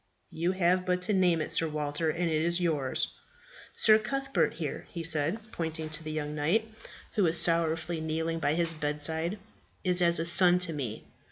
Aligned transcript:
"You 0.31 0.53
have 0.53 0.83
but 0.83 1.03
to 1.03 1.13
name 1.13 1.41
it, 1.41 1.51
Sir 1.51 1.67
Walter, 1.67 2.09
and 2.09 2.27
it 2.27 2.41
is 2.41 2.59
yours." 2.59 3.11
"Sir 3.71 3.99
Cuthbert, 3.99 4.55
here," 4.55 4.87
he 4.89 5.03
said, 5.03 5.37
pointing 5.51 5.89
to 5.91 6.03
the 6.03 6.09
young 6.11 6.33
knight, 6.33 6.67
who 7.13 7.21
was 7.21 7.39
sorrowfully 7.39 8.01
kneeling 8.01 8.39
by 8.39 8.55
his 8.55 8.73
bedside, 8.73 9.37
"is 9.83 10.01
as 10.01 10.17
a 10.17 10.25
son 10.25 10.57
to 10.57 10.73
me. 10.73 11.03